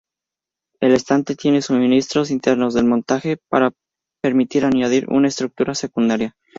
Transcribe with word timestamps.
El 0.79 0.93
estante 0.93 1.35
tiene 1.35 1.61
suministros 1.61 2.31
internos 2.31 2.73
de 2.73 2.81
montaje 2.81 3.37
para 3.51 3.71
permitir 4.19 4.65
añadir 4.65 5.05
una 5.11 5.27
estructura 5.27 5.75
secundaria. 5.75 6.35